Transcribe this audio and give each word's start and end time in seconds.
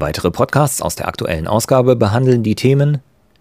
Weitere 0.00 0.30
Podcasts 0.30 0.80
aus 0.80 0.94
der 0.94 1.08
aktuellen 1.08 1.48
Ausgabe 1.48 1.96
behandeln 1.96 2.44
die 2.44 2.54
Themen 2.54 2.98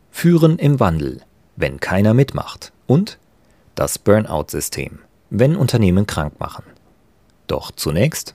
Führen 0.09 0.57
im 0.57 0.79
Wandel, 0.79 1.21
wenn 1.55 1.79
keiner 1.79 2.15
mitmacht 2.15 2.71
und 2.87 3.19
das 3.75 3.99
Burnout-System, 3.99 4.97
wenn 5.29 5.55
Unternehmen 5.55 6.07
krank 6.07 6.39
machen. 6.39 6.63
Doch 7.45 7.69
zunächst 7.69 8.33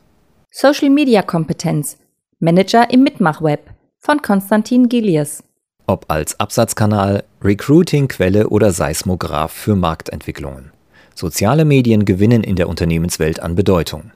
Social 0.52 0.90
Media 0.90 1.22
Kompetenz, 1.22 1.96
Manager 2.38 2.88
im 2.90 3.02
Mitmachweb 3.02 3.70
von 3.98 4.22
Konstantin 4.22 4.88
Gilius. 4.88 5.42
Ob 5.88 6.04
als 6.06 6.38
Absatzkanal, 6.38 7.24
Recruiting-Quelle 7.42 8.50
oder 8.50 8.70
Seismograph 8.70 9.50
für 9.50 9.74
Marktentwicklungen. 9.74 10.70
Soziale 11.16 11.64
Medien 11.64 12.04
gewinnen 12.04 12.44
in 12.44 12.54
der 12.54 12.68
Unternehmenswelt 12.68 13.40
an 13.40 13.56
Bedeutung. 13.56 14.12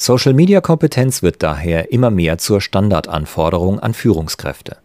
Social-Media-Kompetenz 0.00 1.22
wird 1.22 1.42
daher 1.42 1.92
immer 1.92 2.10
mehr 2.10 2.38
zur 2.38 2.62
Standardanforderung 2.62 3.80
an 3.80 3.92
Führungskräfte. 3.92 4.78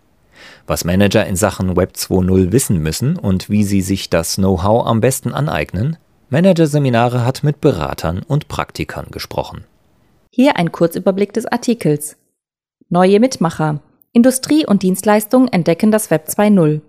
Was 0.67 0.83
Manager 0.83 1.25
in 1.25 1.37
Sachen 1.37 1.77
Web 1.77 1.93
2.0 1.95 2.51
wissen 2.51 2.79
müssen 2.79 3.17
und 3.17 3.49
wie 3.49 3.63
sie 3.63 3.79
sich 3.79 4.09
das 4.09 4.35
Know-how 4.35 4.85
am 4.85 4.99
besten 4.99 5.31
aneignen, 5.31 5.95
Managerseminare 6.29 7.23
hat 7.23 7.45
mit 7.45 7.61
Beratern 7.61 8.23
und 8.27 8.49
Praktikern 8.49 9.07
gesprochen. 9.09 9.63
Hier 10.31 10.57
ein 10.57 10.73
Kurzüberblick 10.73 11.31
des 11.31 11.45
Artikels. 11.45 12.17
Neue 12.89 13.21
Mitmacher. 13.21 13.79
Industrie 14.11 14.65
und 14.65 14.83
Dienstleistungen 14.83 15.47
entdecken 15.47 15.91
das 15.91 16.11
Web 16.11 16.27
2.0. 16.27 16.81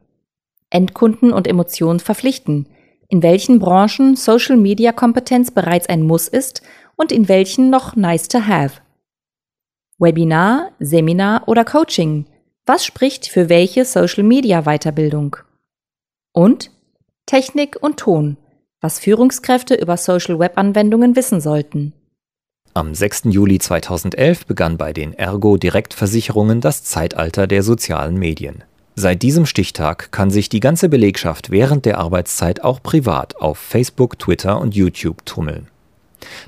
Endkunden 0.70 1.32
und 1.32 1.46
Emotionen 1.46 2.00
verpflichten. 2.00 2.66
In 3.08 3.22
welchen 3.22 3.58
Branchen 3.58 4.16
Social 4.16 4.56
Media 4.56 4.92
Kompetenz 4.92 5.50
bereits 5.50 5.88
ein 5.88 6.02
Muss 6.02 6.28
ist 6.28 6.62
und 6.96 7.12
in 7.12 7.28
welchen 7.28 7.70
noch 7.70 7.94
nice 7.94 8.28
to 8.28 8.40
have. 8.46 8.80
Webinar, 9.98 10.72
Seminar 10.78 11.48
oder 11.48 11.64
Coaching. 11.64 12.26
Was 12.66 12.84
spricht 12.84 13.28
für 13.28 13.48
welche 13.48 13.84
Social 13.84 14.24
Media 14.24 14.62
Weiterbildung? 14.62 15.36
Und 16.32 16.70
Technik 17.26 17.76
und 17.80 17.98
Ton. 17.98 18.36
Was 18.80 18.98
Führungskräfte 18.98 19.74
über 19.74 19.96
Social 19.96 20.38
Web 20.38 20.58
Anwendungen 20.58 21.16
wissen 21.16 21.40
sollten. 21.40 21.92
Am 22.74 22.94
6. 22.94 23.22
Juli 23.26 23.58
2011 23.58 24.46
begann 24.46 24.76
bei 24.76 24.92
den 24.92 25.14
Ergo 25.14 25.56
Direktversicherungen 25.56 26.60
das 26.60 26.84
Zeitalter 26.84 27.46
der 27.46 27.62
sozialen 27.62 28.18
Medien. 28.18 28.64
Seit 28.98 29.22
diesem 29.22 29.44
Stichtag 29.44 30.10
kann 30.10 30.30
sich 30.30 30.48
die 30.48 30.60
ganze 30.60 30.88
Belegschaft 30.88 31.50
während 31.50 31.84
der 31.84 31.98
Arbeitszeit 31.98 32.64
auch 32.64 32.82
privat 32.82 33.36
auf 33.36 33.58
Facebook, 33.58 34.18
Twitter 34.18 34.58
und 34.58 34.74
YouTube 34.74 35.26
tummeln. 35.26 35.68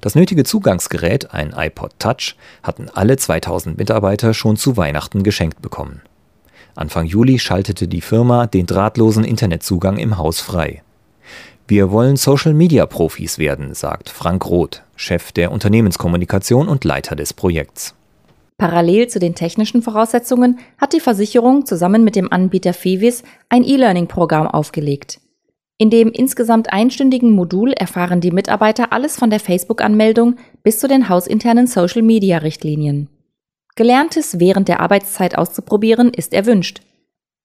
Das 0.01 0.15
nötige 0.15 0.45
Zugangsgerät, 0.45 1.35
ein 1.35 1.53
iPod 1.55 1.93
Touch, 1.99 2.37
hatten 2.63 2.89
alle 2.89 3.19
2000 3.19 3.77
Mitarbeiter 3.77 4.33
schon 4.33 4.57
zu 4.57 4.79
Weihnachten 4.79 5.25
geschenkt 5.25 5.61
bekommen. 5.61 6.01
Anfang 6.75 7.05
Juli 7.05 7.39
schaltete 7.39 7.87
die 7.87 8.01
Firma 8.01 8.47
den 8.47 8.65
drahtlosen 8.65 9.25
Internetzugang 9.25 9.99
im 9.99 10.17
Haus 10.17 10.41
frei. 10.41 10.83
Wir 11.67 11.91
wollen 11.91 12.17
Social-Media-Profis 12.17 13.39
werden, 13.39 13.75
sagt 13.75 14.09
Frank 14.09 14.47
Roth, 14.47 14.83
Chef 14.97 15.33
der 15.33 15.53
Unternehmenskommunikation 15.53 16.67
und 16.67 16.85
Leiter 16.85 17.15
des 17.15 17.35
Projekts. 17.35 17.95
Parallel 18.59 19.07
zu 19.07 19.21
den 19.21 19.37
technischen 19.37 19.83
Voraussetzungen 19.83 20.59
hat 20.79 20.93
die 20.93 21.01
Versicherung 21.01 21.65
zusammen 21.65 22.03
mit 22.03 22.17
dem 22.17 22.33
Anbieter 22.33 22.75
Fivis 22.75 23.23
ein 23.49 23.63
E-Learning-Programm 23.63 24.49
aufgelegt. 24.49 25.21
In 25.79 25.91
dem 25.91 26.11
insgesamt 26.11 26.73
einstündigen 26.73 27.31
Modul 27.31 27.73
erfahren 27.73 28.21
die 28.21 28.33
Mitarbeiter 28.33 28.93
alles 28.93 29.17
von 29.17 29.31
der 29.31 29.39
Facebook-Anmeldung 29.39 30.35
bis 30.65 30.81
zu 30.81 30.89
den 30.89 31.09
hausinternen 31.09 31.69
Social-Media-Richtlinien. 31.69 33.09
Gelerntes 33.77 34.41
während 34.41 34.67
der 34.67 34.81
Arbeitszeit 34.81 35.39
auszuprobieren 35.39 36.13
ist 36.13 36.35
erwünscht. 36.35 36.81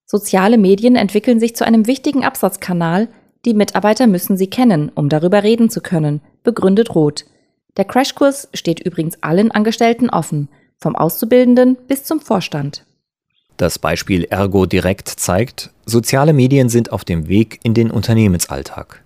Soziale 0.08 0.58
Medien 0.58 0.96
entwickeln 0.96 1.40
sich 1.40 1.56
zu 1.56 1.64
einem 1.64 1.86
wichtigen 1.86 2.26
Absatzkanal, 2.26 3.08
die 3.46 3.54
Mitarbeiter 3.54 4.08
müssen 4.08 4.36
sie 4.36 4.48
kennen, 4.48 4.92
um 4.96 5.10
darüber 5.10 5.44
reden 5.44 5.70
zu 5.70 5.80
können, 5.80 6.22
begründet 6.44 6.96
Roth. 6.96 7.26
Der 7.78 7.86
Crashkurs 7.86 8.50
steht 8.56 8.80
übrigens 8.80 9.22
allen 9.22 9.52
Angestellten 9.52 10.10
offen, 10.10 10.50
vom 10.84 10.96
Auszubildenden 10.96 11.76
bis 11.88 12.04
zum 12.04 12.20
Vorstand. 12.20 12.86
Das 13.58 13.80
Beispiel 13.80 14.26
Ergo 14.26 14.66
Direkt 14.66 15.08
zeigt, 15.08 15.72
soziale 15.86 16.34
Medien 16.34 16.70
sind 16.70 16.92
auf 16.92 17.04
dem 17.04 17.28
Weg 17.28 17.60
in 17.64 17.74
den 17.74 17.90
Unternehmensalltag. 17.90 19.02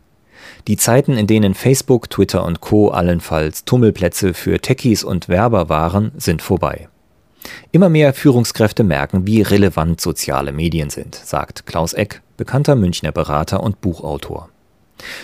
Die 0.68 0.78
Zeiten, 0.78 1.18
in 1.18 1.28
denen 1.28 1.54
Facebook, 1.54 2.10
Twitter 2.10 2.44
und 2.44 2.60
Co 2.60 2.90
allenfalls 2.90 3.64
Tummelplätze 3.64 4.34
für 4.34 4.60
Techies 4.60 5.04
und 5.04 5.30
Werber 5.30 5.70
waren, 5.70 6.12
sind 6.18 6.42
vorbei. 6.42 6.90
Immer 7.72 7.90
mehr 7.90 8.14
Führungskräfte 8.14 8.84
merken, 8.84 9.26
wie 9.28 9.42
relevant 9.42 10.02
soziale 10.02 10.52
Medien 10.52 10.90
sind, 10.90 11.16
sagt 11.16 11.66
Klaus 11.66 11.94
Eck, 11.94 12.22
bekannter 12.36 12.76
Münchner 12.76 13.12
Berater 13.12 13.64
und 13.64 13.80
Buchautor. 13.80 14.50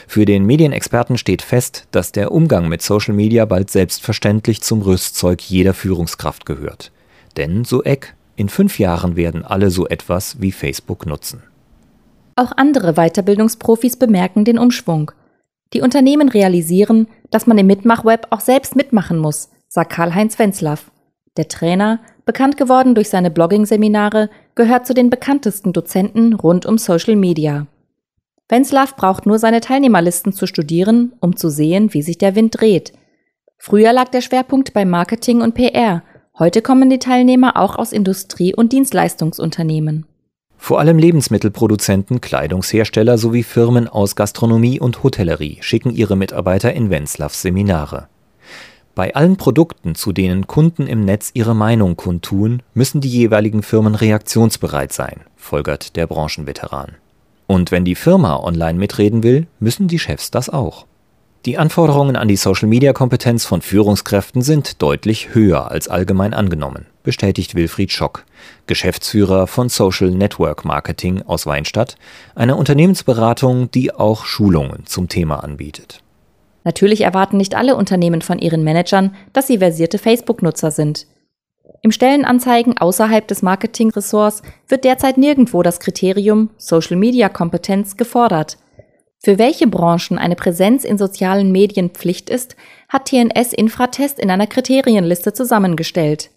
Für 0.07 0.25
den 0.25 0.45
Medienexperten 0.45 1.17
steht 1.17 1.41
fest, 1.41 1.87
dass 1.91 2.11
der 2.11 2.31
Umgang 2.31 2.69
mit 2.69 2.81
Social 2.81 3.13
Media 3.13 3.45
bald 3.45 3.71
selbstverständlich 3.71 4.61
zum 4.61 4.81
Rüstzeug 4.81 5.41
jeder 5.41 5.73
Führungskraft 5.73 6.45
gehört. 6.45 6.91
Denn, 7.37 7.65
so 7.65 7.83
Eck, 7.83 8.15
in 8.35 8.49
fünf 8.49 8.79
Jahren 8.79 9.15
werden 9.15 9.43
alle 9.45 9.69
so 9.69 9.87
etwas 9.87 10.41
wie 10.41 10.51
Facebook 10.51 11.05
nutzen. 11.05 11.43
Auch 12.35 12.51
andere 12.55 12.93
Weiterbildungsprofis 12.93 13.97
bemerken 13.97 14.43
den 14.43 14.57
Umschwung. 14.57 15.11
Die 15.73 15.81
Unternehmen 15.81 16.29
realisieren, 16.29 17.07
dass 17.31 17.47
man 17.47 17.57
im 17.57 17.67
Mitmachweb 17.67 18.27
auch 18.29 18.39
selbst 18.39 18.75
mitmachen 18.75 19.17
muss, 19.17 19.49
sagt 19.67 19.91
Karl-Heinz 19.91 20.37
Wenzlaff. 20.39 20.91
Der 21.37 21.47
Trainer, 21.47 21.99
bekannt 22.25 22.57
geworden 22.57 22.93
durch 22.95 23.09
seine 23.09 23.31
Blogging-Seminare, 23.31 24.29
gehört 24.55 24.85
zu 24.85 24.93
den 24.93 25.09
bekanntesten 25.09 25.73
Dozenten 25.73 26.33
rund 26.33 26.65
um 26.65 26.77
Social 26.77 27.15
Media. 27.15 27.65
Wenzlaff 28.53 28.95
braucht 28.95 29.25
nur 29.25 29.37
seine 29.37 29.59
Teilnehmerlisten 29.59 30.31
zu 30.31 30.47
studieren, 30.47 31.11
um 31.19 31.35
zu 31.35 31.49
sehen, 31.49 31.93
wie 31.93 32.01
sich 32.01 32.17
der 32.17 32.35
Wind 32.35 32.61
dreht. 32.61 32.93
Früher 33.57 33.91
lag 33.91 34.09
der 34.09 34.21
Schwerpunkt 34.21 34.73
bei 34.73 34.85
Marketing 34.85 35.41
und 35.41 35.55
PR, 35.55 36.03
Heute 36.39 36.63
kommen 36.63 36.89
die 36.89 36.97
Teilnehmer 36.97 37.57
auch 37.57 37.75
aus 37.75 37.91
Industrie- 37.91 38.55
und 38.55 38.73
Dienstleistungsunternehmen. 38.73 40.07
Vor 40.57 40.79
allem 40.79 40.97
Lebensmittelproduzenten, 40.97 42.21
Kleidungshersteller 42.21 43.19
sowie 43.19 43.43
Firmen 43.43 43.87
aus 43.87 44.15
Gastronomie 44.15 44.79
und 44.79 45.03
Hotellerie 45.03 45.59
schicken 45.61 45.91
ihre 45.91 46.15
Mitarbeiter 46.15 46.73
in 46.73 46.89
Wenzlaffs 46.89 47.43
Seminare. 47.43 48.07
Bei 48.95 49.13
allen 49.13 49.37
Produkten, 49.37 49.93
zu 49.93 50.11
denen 50.11 50.47
Kunden 50.47 50.87
im 50.87 51.05
Netz 51.05 51.29
ihre 51.35 51.55
Meinung 51.55 51.97
kundtun, 51.97 52.63
müssen 52.73 52.99
die 52.99 53.09
jeweiligen 53.09 53.61
Firmen 53.61 53.93
reaktionsbereit 53.93 54.91
sein, 54.91 55.21
folgert 55.35 55.95
der 55.95 56.07
Branchenveteran. 56.07 56.93
Und 57.47 57.71
wenn 57.71 57.85
die 57.85 57.95
Firma 57.95 58.37
online 58.37 58.79
mitreden 58.79 59.23
will, 59.23 59.47
müssen 59.59 59.87
die 59.87 59.99
Chefs 59.99 60.31
das 60.31 60.49
auch. 60.49 60.85
Die 61.45 61.57
Anforderungen 61.57 62.15
an 62.15 62.29
die 62.29 62.37
Social-Media-Kompetenz 62.37 63.43
von 63.43 63.61
Führungskräften 63.61 64.41
sind 64.41 64.81
deutlich 64.81 65.35
höher 65.35 65.69
als 65.69 65.89
allgemein 65.89 66.33
angenommen, 66.33 66.85
bestätigt 67.03 67.53
Wilfried 67.53 67.91
Schock, 67.91 68.23
Geschäftsführer 68.65 69.47
von 69.47 69.67
Social 69.67 70.09
Network 70.09 70.63
Marketing 70.63 71.21
aus 71.23 71.45
Weinstadt, 71.45 71.97
einer 72.33 72.57
Unternehmensberatung, 72.57 73.69
die 73.71 73.93
auch 73.93 74.23
Schulungen 74.23 74.85
zum 74.85 75.09
Thema 75.09 75.43
anbietet. 75.43 76.01
Natürlich 76.63 77.01
erwarten 77.01 77.35
nicht 77.35 77.55
alle 77.55 77.75
Unternehmen 77.75 78.21
von 78.21 78.39
ihren 78.39 78.63
Managern, 78.63 79.13
dass 79.33 79.47
sie 79.47 79.57
versierte 79.57 79.97
Facebook-Nutzer 79.97 80.71
sind. 80.71 81.07
Im 81.81 81.91
Stellenanzeigen 81.91 82.77
außerhalb 82.77 83.27
des 83.27 83.41
Marketingressorts 83.41 84.41
wird 84.67 84.83
derzeit 84.83 85.17
nirgendwo 85.17 85.63
das 85.63 85.79
Kriterium 85.79 86.49
Social-Media-Kompetenz 86.57 87.97
gefordert. 87.97 88.57
Für 89.19 89.37
welche 89.37 89.67
Branchen 89.67 90.17
eine 90.17 90.35
Präsenz 90.35 90.83
in 90.83 90.97
sozialen 90.97 91.51
Medien 91.51 91.89
Pflicht 91.89 92.29
ist, 92.29 92.55
hat 92.89 93.05
TNS 93.05 93.53
Infratest 93.53 94.19
in 94.19 94.29
einer 94.29 94.47
Kriterienliste 94.47 95.33
zusammengestellt. 95.33 96.29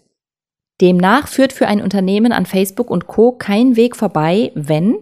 Demnach 0.81 1.27
führt 1.27 1.53
für 1.53 1.67
ein 1.67 1.83
Unternehmen 1.83 2.33
an 2.33 2.47
Facebook 2.47 2.91
und 2.91 3.07
Co. 3.07 3.33
kein 3.33 3.77
Weg 3.77 3.97
vorbei, 3.97 4.53
wenn 4.55 4.99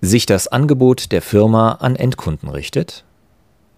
sich 0.00 0.26
das 0.26 0.48
Angebot 0.48 1.12
der 1.12 1.22
Firma 1.22 1.72
an 1.72 1.96
Endkunden 1.96 2.48
richtet, 2.48 3.04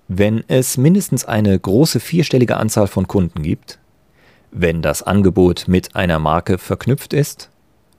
wenn 0.09 0.45
es 0.49 0.77
mindestens 0.77 1.25
eine 1.25 1.59
große 1.59 2.01
vierstellige 2.01 2.57
Anzahl 2.57 2.87
von 2.87 3.07
Kunden 3.07 3.43
gibt, 3.43 3.79
wenn 4.51 4.83
das 4.83 5.03
Angebot 5.03 5.65
mit 5.69 5.97
einer 5.97 6.19
Marke 6.19 6.59
verknüpft 6.59 7.13
ist 7.13 7.51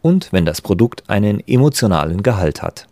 und 0.01 0.31
wenn 0.31 0.45
das 0.45 0.61
Produkt 0.61 1.09
einen 1.09 1.41
emotionalen 1.47 2.23
Gehalt 2.23 2.61
hat. 2.61 2.87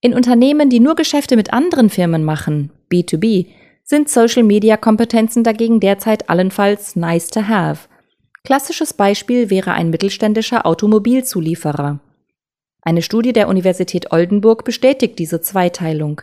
In 0.00 0.14
Unternehmen, 0.14 0.70
die 0.70 0.80
nur 0.80 0.94
Geschäfte 0.96 1.36
mit 1.36 1.52
anderen 1.52 1.88
Firmen 1.88 2.24
machen, 2.24 2.70
B2B, 2.92 3.46
sind 3.82 4.08
Social-Media-Kompetenzen 4.08 5.44
dagegen 5.44 5.80
derzeit 5.80 6.28
allenfalls 6.28 6.96
nice 6.96 7.28
to 7.28 7.42
have. 7.48 7.88
Klassisches 8.44 8.92
Beispiel 8.92 9.50
wäre 9.50 9.72
ein 9.72 9.90
mittelständischer 9.90 10.66
Automobilzulieferer. 10.66 12.00
Eine 12.82 13.02
Studie 13.02 13.32
der 13.32 13.48
Universität 13.48 14.12
Oldenburg 14.12 14.64
bestätigt 14.64 15.18
diese 15.18 15.40
Zweiteilung. 15.40 16.20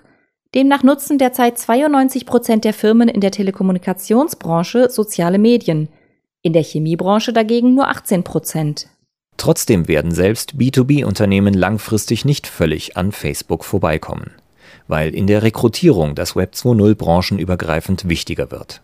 Demnach 0.53 0.83
nutzen 0.83 1.17
derzeit 1.17 1.57
92 1.57 2.25
Prozent 2.25 2.65
der 2.65 2.73
Firmen 2.73 3.09
in 3.09 3.21
der 3.21 3.31
Telekommunikationsbranche 3.31 4.89
soziale 4.89 5.39
Medien, 5.39 5.89
in 6.41 6.53
der 6.53 6.63
Chemiebranche 6.63 7.33
dagegen 7.33 7.75
nur 7.75 7.87
18 7.87 8.23
Prozent. 8.23 8.87
Trotzdem 9.37 9.87
werden 9.87 10.11
selbst 10.11 10.53
B2B-Unternehmen 10.55 11.53
langfristig 11.53 12.25
nicht 12.25 12.47
völlig 12.47 12.97
an 12.97 13.11
Facebook 13.11 13.63
vorbeikommen, 13.63 14.31
weil 14.87 15.15
in 15.15 15.27
der 15.27 15.43
Rekrutierung 15.43 16.15
das 16.15 16.35
Web 16.35 16.53
2.0 16.53 16.95
branchenübergreifend 16.95 18.07
wichtiger 18.07 18.51
wird. 18.51 18.81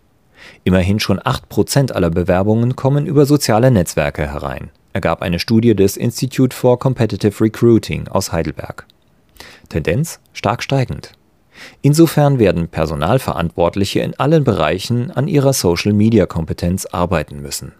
Immerhin 0.63 0.99
schon 0.99 1.19
8 1.23 1.49
Prozent 1.49 1.91
aller 1.93 2.09
Bewerbungen 2.09 2.75
kommen 2.75 3.05
über 3.05 3.25
soziale 3.25 3.69
Netzwerke 3.71 4.31
herein, 4.31 4.69
ergab 4.93 5.21
eine 5.21 5.39
Studie 5.39 5.75
des 5.75 5.97
Institute 5.97 6.55
for 6.55 6.79
Competitive 6.79 7.43
Recruiting 7.43 8.07
aus 8.07 8.31
Heidelberg. 8.31 8.85
Tendenz 9.69 10.19
stark 10.33 10.63
steigend. 10.63 11.11
Insofern 11.81 12.39
werden 12.39 12.67
Personalverantwortliche 12.67 13.99
in 13.99 14.13
allen 14.19 14.43
Bereichen 14.43 15.11
an 15.11 15.27
ihrer 15.27 15.53
Social-Media-Kompetenz 15.53 16.85
arbeiten 16.85 17.41
müssen. 17.41 17.73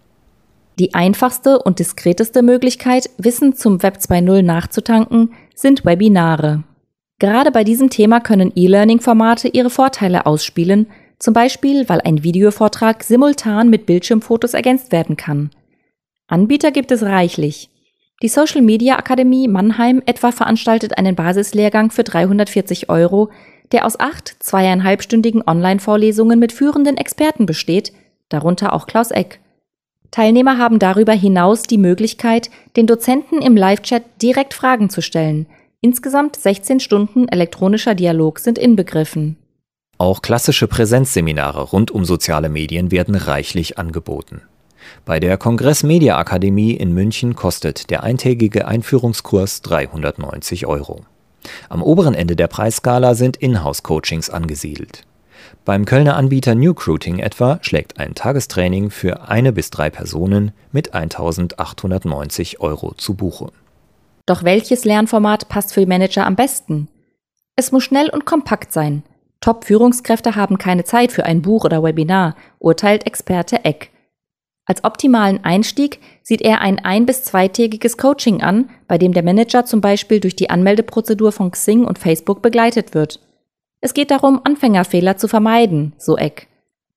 Die 0.78 0.94
einfachste 0.94 1.58
und 1.58 1.80
diskreteste 1.80 2.42
Möglichkeit, 2.42 3.10
Wissen 3.18 3.54
zum 3.54 3.82
Web 3.82 3.96
2.0 3.96 4.42
nachzutanken, 4.42 5.34
sind 5.54 5.84
Webinare. 5.84 6.62
Gerade 7.18 7.50
bei 7.50 7.64
diesem 7.64 7.90
Thema 7.90 8.20
können 8.20 8.52
E-Learning-Formate 8.54 9.48
ihre 9.48 9.70
Vorteile 9.70 10.24
ausspielen, 10.24 10.86
zum 11.18 11.34
Beispiel 11.34 11.88
weil 11.88 12.00
ein 12.00 12.22
Videovortrag 12.22 13.02
simultan 13.02 13.70
mit 13.70 13.86
Bildschirmfotos 13.86 14.54
ergänzt 14.54 14.92
werden 14.92 15.16
kann. 15.16 15.50
Anbieter 16.28 16.70
gibt 16.70 16.92
es 16.92 17.02
reichlich. 17.02 17.70
Die 18.22 18.28
Social 18.28 18.62
Media 18.62 18.98
Akademie 18.98 19.48
Mannheim 19.48 20.02
etwa 20.06 20.30
veranstaltet 20.30 20.98
einen 20.98 21.16
Basislehrgang 21.16 21.90
für 21.90 22.04
340 22.04 22.88
Euro, 22.88 23.30
der 23.72 23.86
aus 23.86 23.98
acht 23.98 24.36
zweieinhalbstündigen 24.40 25.42
Online-Vorlesungen 25.46 26.38
mit 26.38 26.52
führenden 26.52 26.96
Experten 26.96 27.46
besteht, 27.46 27.92
darunter 28.28 28.72
auch 28.72 28.86
Klaus 28.86 29.10
Eck. 29.10 29.40
Teilnehmer 30.10 30.58
haben 30.58 30.78
darüber 30.78 31.12
hinaus 31.12 31.64
die 31.64 31.78
Möglichkeit, 31.78 32.50
den 32.76 32.86
Dozenten 32.86 33.42
im 33.42 33.56
Live-Chat 33.56 34.02
direkt 34.22 34.54
Fragen 34.54 34.88
zu 34.90 35.02
stellen. 35.02 35.46
Insgesamt 35.80 36.36
16 36.36 36.80
Stunden 36.80 37.28
elektronischer 37.28 37.94
Dialog 37.94 38.38
sind 38.38 38.58
inbegriffen. 38.58 39.36
Auch 39.98 40.22
klassische 40.22 40.68
Präsenzseminare 40.68 41.62
rund 41.62 41.90
um 41.90 42.04
soziale 42.04 42.48
Medien 42.48 42.90
werden 42.90 43.14
reichlich 43.14 43.78
angeboten. 43.78 44.42
Bei 45.04 45.20
der 45.20 45.36
Kongress 45.36 45.82
Media 45.82 46.16
Akademie 46.16 46.72
in 46.72 46.92
München 46.94 47.34
kostet 47.34 47.90
der 47.90 48.04
eintägige 48.04 48.66
Einführungskurs 48.66 49.60
390 49.62 50.66
Euro. 50.66 51.04
Am 51.68 51.82
oberen 51.82 52.14
Ende 52.14 52.36
der 52.36 52.48
Preisskala 52.48 53.14
sind 53.14 53.36
Inhouse-Coachings 53.36 54.30
angesiedelt. 54.30 55.04
Beim 55.64 55.84
Kölner 55.84 56.16
Anbieter 56.16 56.54
Newcruiting 56.54 57.18
etwa 57.18 57.58
schlägt 57.62 57.98
ein 57.98 58.14
Tagestraining 58.14 58.90
für 58.90 59.28
eine 59.28 59.52
bis 59.52 59.70
drei 59.70 59.90
Personen 59.90 60.52
mit 60.72 60.94
1890 60.94 62.60
Euro 62.60 62.94
zu 62.94 63.14
Buche. 63.14 63.52
Doch 64.26 64.44
welches 64.44 64.84
Lernformat 64.84 65.48
passt 65.48 65.72
für 65.72 65.86
Manager 65.86 66.26
am 66.26 66.36
besten? 66.36 66.88
Es 67.56 67.72
muss 67.72 67.84
schnell 67.84 68.10
und 68.10 68.24
kompakt 68.24 68.72
sein. 68.72 69.02
Top-Führungskräfte 69.40 70.36
haben 70.36 70.58
keine 70.58 70.84
Zeit 70.84 71.12
für 71.12 71.24
ein 71.24 71.42
Buch 71.42 71.64
oder 71.64 71.82
Webinar, 71.82 72.34
urteilt 72.58 73.06
Experte 73.06 73.64
Eck. 73.64 73.90
Als 74.68 74.84
optimalen 74.84 75.42
Einstieg 75.44 75.98
sieht 76.22 76.42
er 76.42 76.60
ein 76.60 76.78
ein- 76.78 77.06
bis 77.06 77.24
zweitägiges 77.24 77.96
Coaching 77.96 78.42
an, 78.42 78.68
bei 78.86 78.98
dem 78.98 79.14
der 79.14 79.22
Manager 79.22 79.64
zum 79.64 79.80
Beispiel 79.80 80.20
durch 80.20 80.36
die 80.36 80.50
Anmeldeprozedur 80.50 81.32
von 81.32 81.50
Xing 81.50 81.86
und 81.86 81.98
Facebook 81.98 82.42
begleitet 82.42 82.92
wird. 82.92 83.18
Es 83.80 83.94
geht 83.94 84.10
darum, 84.10 84.42
Anfängerfehler 84.44 85.16
zu 85.16 85.26
vermeiden, 85.26 85.94
so 85.96 86.18
Eck. 86.18 86.48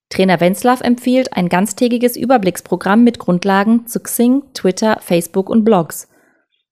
Trainer 0.09 0.41
Wenzlaw 0.41 0.83
empfiehlt 0.83 1.31
ein 1.31 1.47
ganztägiges 1.47 2.17
Überblicksprogramm 2.17 3.05
mit 3.05 3.19
Grundlagen 3.19 3.87
zu 3.87 4.01
Xing, 4.01 4.43
Twitter, 4.53 4.97
Facebook 4.99 5.49
und 5.49 5.63
Blogs. 5.63 6.09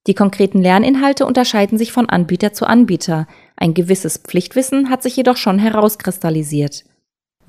Die 0.06 0.16
konkreten 0.16 0.62
Lerninhalte 0.62 1.26
unterscheiden 1.26 1.78
sich 1.78 1.94
von 1.94 2.10
Anbieter 2.10 2.52
zu 2.52 2.66
Anbieter. 2.66 3.26
Ein 3.56 3.74
gewisses 3.74 4.18
Pflichtwissen 4.18 4.90
hat 4.90 5.02
sich 5.02 5.16
jedoch 5.16 5.38
schon 5.38 5.60
herauskristallisiert. 5.60 6.84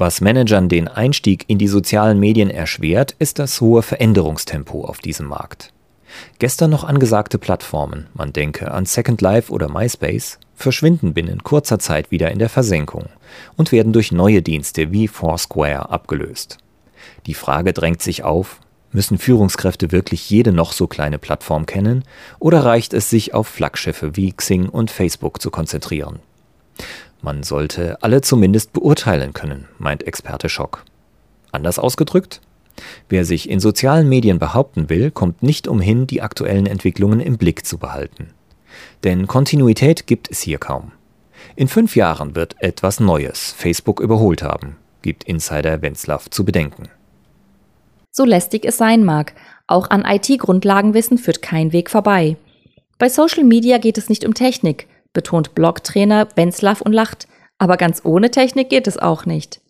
Was 0.00 0.22
Managern 0.22 0.70
den 0.70 0.88
Einstieg 0.88 1.44
in 1.46 1.58
die 1.58 1.68
sozialen 1.68 2.18
Medien 2.18 2.48
erschwert, 2.48 3.14
ist 3.18 3.38
das 3.38 3.60
hohe 3.60 3.82
Veränderungstempo 3.82 4.86
auf 4.86 5.00
diesem 5.00 5.26
Markt. 5.26 5.74
Gestern 6.38 6.70
noch 6.70 6.84
angesagte 6.84 7.36
Plattformen, 7.36 8.06
man 8.14 8.32
denke 8.32 8.70
an 8.70 8.86
Second 8.86 9.20
Life 9.20 9.52
oder 9.52 9.68
MySpace, 9.68 10.38
verschwinden 10.54 11.12
binnen 11.12 11.42
kurzer 11.42 11.78
Zeit 11.78 12.10
wieder 12.10 12.30
in 12.30 12.38
der 12.38 12.48
Versenkung 12.48 13.10
und 13.58 13.72
werden 13.72 13.92
durch 13.92 14.10
neue 14.10 14.40
Dienste 14.40 14.90
wie 14.90 15.06
Foursquare 15.06 15.90
abgelöst. 15.90 16.56
Die 17.26 17.34
Frage 17.34 17.74
drängt 17.74 18.00
sich 18.00 18.24
auf, 18.24 18.60
müssen 18.92 19.18
Führungskräfte 19.18 19.92
wirklich 19.92 20.30
jede 20.30 20.50
noch 20.50 20.72
so 20.72 20.86
kleine 20.86 21.18
Plattform 21.18 21.66
kennen 21.66 22.04
oder 22.38 22.64
reicht 22.64 22.94
es 22.94 23.10
sich 23.10 23.34
auf 23.34 23.48
Flaggschiffe 23.48 24.16
wie 24.16 24.32
Xing 24.32 24.70
und 24.70 24.90
Facebook 24.90 25.42
zu 25.42 25.50
konzentrieren? 25.50 26.20
Man 27.22 27.42
sollte 27.42 28.02
alle 28.02 28.22
zumindest 28.22 28.72
beurteilen 28.72 29.32
können, 29.32 29.68
meint 29.78 30.06
Experte 30.06 30.48
Schock. 30.48 30.84
Anders 31.52 31.78
ausgedrückt? 31.78 32.40
Wer 33.08 33.24
sich 33.24 33.50
in 33.50 33.60
sozialen 33.60 34.08
Medien 34.08 34.38
behaupten 34.38 34.88
will, 34.88 35.10
kommt 35.10 35.42
nicht 35.42 35.68
umhin, 35.68 36.06
die 36.06 36.22
aktuellen 36.22 36.66
Entwicklungen 36.66 37.20
im 37.20 37.36
Blick 37.36 37.66
zu 37.66 37.78
behalten. 37.78 38.30
Denn 39.04 39.26
Kontinuität 39.26 40.06
gibt 40.06 40.30
es 40.30 40.40
hier 40.40 40.58
kaum. 40.58 40.92
In 41.56 41.68
fünf 41.68 41.96
Jahren 41.96 42.36
wird 42.36 42.56
etwas 42.60 43.00
Neues 43.00 43.52
Facebook 43.52 44.00
überholt 44.00 44.42
haben, 44.42 44.76
gibt 45.02 45.24
Insider 45.24 45.82
Wenzlaw 45.82 46.22
zu 46.30 46.44
bedenken. 46.44 46.88
So 48.12 48.24
lästig 48.24 48.64
es 48.64 48.76
sein 48.76 49.04
mag, 49.04 49.34
auch 49.66 49.90
an 49.90 50.04
IT-Grundlagenwissen 50.04 51.18
führt 51.18 51.42
kein 51.42 51.72
Weg 51.72 51.90
vorbei. 51.90 52.36
Bei 52.98 53.08
Social 53.08 53.44
Media 53.44 53.78
geht 53.78 53.98
es 53.98 54.08
nicht 54.08 54.24
um 54.24 54.34
Technik, 54.34 54.88
betont 55.12 55.54
Blogtrainer 55.54 56.28
Wenzlaw 56.36 56.82
und 56.84 56.92
lacht, 56.92 57.28
aber 57.58 57.76
ganz 57.76 58.02
ohne 58.04 58.30
Technik 58.30 58.70
geht 58.70 58.86
es 58.86 58.98
auch 58.98 59.26
nicht. 59.26 59.60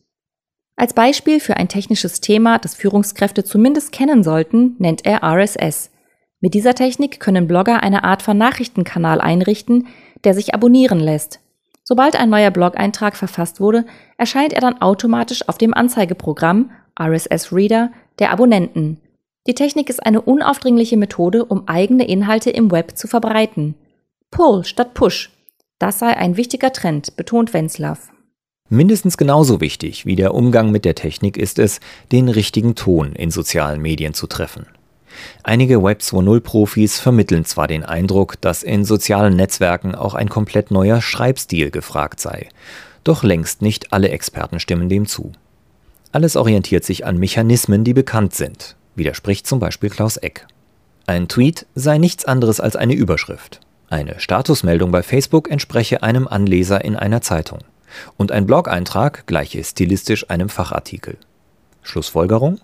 Als 0.77 0.95
Beispiel 0.95 1.41
für 1.41 1.57
ein 1.57 1.69
technisches 1.69 2.21
Thema, 2.21 2.59
das 2.59 2.75
Führungskräfte 2.75 3.45
zumindest 3.45 3.93
kennen 3.93 4.23
sollten, 4.23 4.77
nennt 4.79 5.05
er 5.05 5.23
RSS. 5.23 5.91
Mit 6.41 6.55
dieser 6.55 6.75
Technik 6.75 7.21
können 7.21 7.47
Blogger 7.47 7.83
eine 7.83 8.05
Art 8.05 8.23
von 8.23 8.39
Nachrichtenkanal 8.39 9.21
einrichten, 9.21 9.89
der 10.25 10.33
sich 10.33 10.55
abonnieren 10.55 11.01
lässt. 11.01 11.41
Sobald 11.83 12.17
ein 12.19 12.31
neuer 12.31 12.51
Blog-Eintrag 12.51 13.17
verfasst 13.17 13.61
wurde, 13.61 13.85
erscheint 14.17 14.53
er 14.53 14.61
dann 14.61 14.81
automatisch 14.81 15.49
auf 15.49 15.59
dem 15.59 15.75
Anzeigeprogramm 15.75 16.71
RSS 16.99 17.53
Reader 17.53 17.91
der 18.19 18.31
Abonnenten. 18.31 19.01
Die 19.47 19.55
Technik 19.55 19.91
ist 19.91 20.05
eine 20.05 20.21
unaufdringliche 20.21 20.97
Methode, 20.97 21.45
um 21.45 21.67
eigene 21.67 22.07
Inhalte 22.07 22.51
im 22.51 22.71
Web 22.71 22.97
zu 22.97 23.09
verbreiten. 23.09 23.75
Pull 24.31 24.65
statt 24.65 24.95
Push. 24.95 25.31
Das 25.79 25.99
sei 25.99 26.17
ein 26.17 26.37
wichtiger 26.37 26.73
Trend, 26.73 27.17
betont 27.17 27.53
Wenzlaw. 27.53 27.99
Mindestens 28.69 29.17
genauso 29.17 29.61
wichtig 29.61 30.07
wie 30.07 30.15
der 30.15 30.35
Umgang 30.35 30.71
mit 30.71 30.85
der 30.85 30.95
Technik 30.95 31.37
ist 31.37 31.59
es, 31.59 31.81
den 32.13 32.29
richtigen 32.29 32.77
Ton 32.77 33.13
in 33.15 33.33
sozialen 33.33 33.83
Medien 33.83 34.15
zu 34.15 34.29
treffen. 34.29 34.67
Einige 35.43 35.83
Web 35.83 36.01
2.0 36.01 36.41
Profis 36.41 37.01
vermitteln 37.01 37.45
zwar 37.45 37.67
den 37.67 37.83
Eindruck, 37.83 38.41
dass 38.41 38.63
in 38.63 38.85
sozialen 38.85 39.35
Netzwerken 39.35 39.97
auch 39.97 40.15
ein 40.15 40.29
komplett 40.29 40.71
neuer 40.71 41.03
Schreibstil 41.03 41.73
gefragt 41.73 42.21
sei, 42.21 42.49
doch 43.03 43.25
längst 43.25 43.61
nicht 43.61 43.93
alle 43.93 44.11
Experten 44.11 44.61
stimmen 44.61 44.89
dem 44.89 45.07
zu. 45.07 45.33
Alles 46.13 46.37
orientiert 46.37 46.85
sich 46.85 47.05
an 47.05 47.19
Mechanismen, 47.19 47.83
die 47.83 47.95
bekannt 47.95 48.35
sind, 48.35 48.77
widerspricht 48.95 49.49
zum 49.49 49.59
Beispiel 49.59 49.91
Klaus 49.91 50.17
Eck. 50.17 50.47
Ein 51.07 51.27
Tweet 51.27 51.67
sei 51.75 51.99
nichts 51.99 52.25
anderes 52.25 52.61
als 52.61 52.77
eine 52.77 52.95
Überschrift. 52.95 53.61
Eine 53.91 54.21
Statusmeldung 54.21 54.93
bei 54.93 55.03
Facebook 55.03 55.51
entspreche 55.51 56.05
einem 56.05 56.29
Anleser 56.29 56.85
in 56.85 56.95
einer 56.95 57.23
Zeitung 57.23 57.59
und 58.17 58.31
ein 58.31 58.47
Blog-Eintrag 58.47 59.27
gleiche 59.27 59.63
stilistisch 59.65 60.31
einem 60.31 60.49
Fachartikel. 60.49 61.17
Schlussfolgerung? 61.83 62.61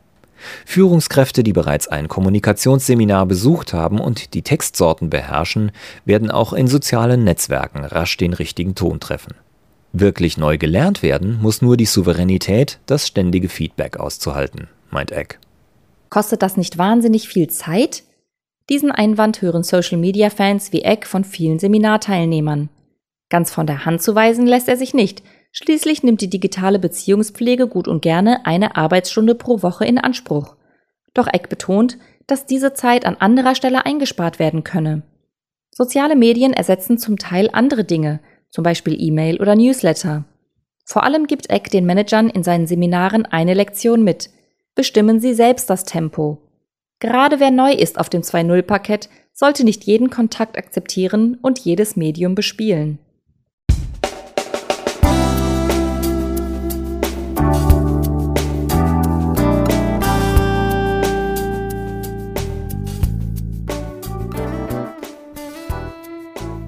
Führungskräfte, 0.64 1.42
die 1.42 1.52
bereits 1.52 1.88
ein 1.88 2.06
Kommunikationsseminar 2.06 3.26
besucht 3.26 3.73
haben 3.73 3.99
und 3.99 4.35
die 4.35 4.42
Textsorten 4.42 5.11
beherrschen, 5.11 5.73
werden 6.04 6.30
auch 6.30 6.52
in 6.52 6.68
sozialen 6.68 7.25
Netzwerken 7.25 7.85
rasch 7.85 8.16
den 8.16 8.33
richtigen 8.33 8.76
Ton 8.76 9.00
treffen. 9.00 9.35
Wirklich 9.92 10.37
neu 10.37 10.59
gelernt 10.59 11.02
werden 11.02 11.40
muss 11.42 11.61
nur 11.61 11.76
die 11.76 11.87
Souveränität, 11.87 12.78
das 12.87 13.04
ständige 13.04 13.49
Feedback 13.49 13.97
auszuhalten, 13.97 14.68
meint 14.90 15.11
Eck. 15.11 15.40
Kostet 16.09 16.42
das 16.42 16.56
nicht 16.56 16.78
wahnsinnig 16.78 17.28
viel 17.28 17.49
Zeit? 17.49 18.04
Diesen 18.68 18.90
Einwand 18.90 19.42
hören 19.42 19.62
Social-Media-Fans 19.62 20.73
wie 20.73 20.82
Eck 20.82 21.06
von 21.06 21.23
vielen 21.23 21.58
Seminarteilnehmern. 21.58 22.68
Ganz 23.28 23.52
von 23.52 23.66
der 23.66 23.85
Hand 23.85 24.02
zu 24.02 24.14
weisen 24.14 24.46
lässt 24.46 24.68
er 24.68 24.76
sich 24.76 24.92
nicht. 24.92 25.23
Schließlich 25.52 26.02
nimmt 26.02 26.20
die 26.20 26.30
digitale 26.30 26.78
Beziehungspflege 26.78 27.68
gut 27.68 27.88
und 27.88 28.02
gerne 28.02 28.44
eine 28.44 28.76
Arbeitsstunde 28.76 29.35
pro 29.35 29.62
Woche 29.62 29.85
in 29.85 29.99
Anspruch. 29.99 30.56
Doch 31.14 31.28
Eck 31.32 31.49
betont, 31.49 31.96
dass 32.26 32.46
diese 32.46 32.75
Zeit 32.75 33.06
an 33.06 33.16
anderer 33.16 33.54
Stelle 33.54 33.87
eingespart 33.87 34.38
werden 34.38 34.64
könne. 34.64 35.02
Soziale 35.70 36.16
Medien 36.16 36.52
ersetzen 36.52 36.99
zum 36.99 37.18
Teil 37.18 37.49
andere 37.52 37.85
Dinge, 37.85 38.20
zum 38.50 38.64
Beispiel 38.64 39.00
E-Mail 39.00 39.40
oder 39.40 39.54
Newsletter. 39.54 40.25
Vor 40.85 41.04
allem 41.04 41.26
gibt 41.26 41.50
Eck 41.50 41.70
den 41.70 41.87
Managern 41.87 42.30
in 42.30 42.42
seinen 42.42 42.66
Seminaren 42.66 43.26
eine 43.26 43.54
Lektion 43.54 44.02
mit. 44.02 44.30
Bestimmen 44.75 45.20
Sie 45.20 45.35
selbst 45.35 45.70
das 45.70 45.85
Tempo. 45.85 46.45
Gerade 46.98 47.40
wer 47.40 47.50
neu 47.50 47.72
ist 47.72 47.98
auf 47.98 48.08
dem 48.08 48.22
2.0-Parkett, 48.22 49.10
sollte 49.34 49.64
nicht 49.64 49.84
jeden 49.84 50.08
Kontakt 50.08 50.56
akzeptieren 50.56 51.36
und 51.42 51.58
jedes 51.58 51.94
Medium 51.94 52.34
bespielen. 52.34 52.98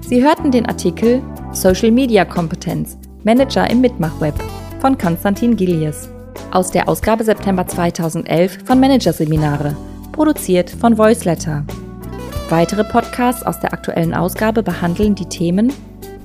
Sie 0.01 0.23
hörten 0.23 0.51
den 0.51 0.67
Artikel 0.67 1.23
Social 1.53 1.91
Media 1.91 2.23
Kompetenz 2.23 2.97
Manager 3.23 3.67
im 3.69 3.81
Mitmachweb 3.81 4.35
von 4.79 4.95
Konstantin 4.95 5.55
Gillies 5.55 6.09
aus 6.51 6.69
der 6.71 6.87
Ausgabe 6.87 7.23
September 7.23 7.65
2011 7.65 8.59
von 8.65 8.79
Managerseminare, 8.79 9.75
produziert 10.19 10.69
von 10.69 10.97
Voiceletter. 10.97 11.63
Weitere 12.49 12.83
Podcasts 12.83 13.41
aus 13.41 13.57
der 13.61 13.71
aktuellen 13.71 14.13
Ausgabe 14.13 14.61
behandeln 14.61 15.15
die 15.15 15.29
Themen 15.29 15.71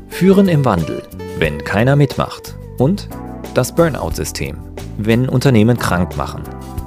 Führen 0.08 0.48
im 0.48 0.64
Wandel, 0.64 1.04
wenn 1.38 1.62
keiner 1.62 1.94
mitmacht 1.94 2.56
und 2.78 3.08
das 3.54 3.72
Burnout-System, 3.72 4.56
wenn 4.98 5.28
Unternehmen 5.28 5.78
krank 5.78 6.16
machen. 6.16 6.42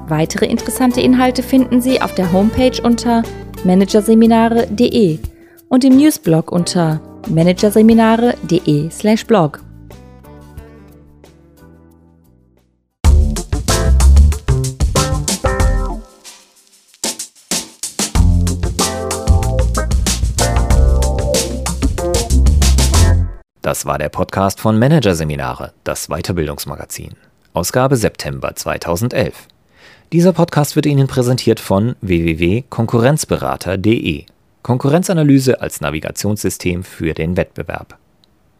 Weitere 0.09 0.47
interessante 0.47 0.99
Inhalte 0.99 1.43
finden 1.43 1.79
Sie 1.79 2.01
auf 2.01 2.13
der 2.13 2.33
Homepage 2.33 2.81
unter 2.83 3.23
managerseminare.de 3.63 5.19
und 5.69 5.85
im 5.85 5.95
Newsblog 5.95 6.51
unter 6.51 6.99
managerseminare.de/blog. 7.29 9.66
Das 23.67 23.85
war 23.85 23.97
der 23.97 24.07
Podcast 24.07 24.61
von 24.61 24.79
Managerseminare, 24.79 25.73
das 25.83 26.07
Weiterbildungsmagazin. 26.07 27.15
Ausgabe 27.51 27.97
September 27.97 28.55
2011. 28.55 29.49
Dieser 30.13 30.31
Podcast 30.31 30.77
wird 30.77 30.85
Ihnen 30.85 31.07
präsentiert 31.07 31.59
von 31.59 31.97
www.konkurrenzberater.de. 31.99 34.23
Konkurrenzanalyse 34.61 35.59
als 35.59 35.81
Navigationssystem 35.81 36.85
für 36.85 37.13
den 37.13 37.35
Wettbewerb. 37.35 37.97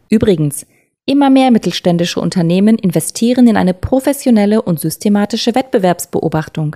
Übrigens, 0.09 0.65
immer 1.05 1.29
mehr 1.29 1.51
mittelständische 1.51 2.19
Unternehmen 2.19 2.77
investieren 2.77 3.47
in 3.47 3.55
eine 3.55 3.73
professionelle 3.73 4.61
und 4.61 4.81
systematische 4.81 5.55
Wettbewerbsbeobachtung 5.55 6.75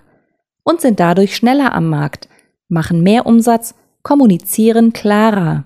und 0.63 0.79
sind 0.79 1.01
dadurch 1.01 1.35
schneller 1.35 1.75
am 1.75 1.89
Markt, 1.89 2.29
machen 2.69 3.03
mehr 3.03 3.25
Umsatz, 3.25 3.75
kommunizieren 4.03 4.93
klarer. 4.93 5.65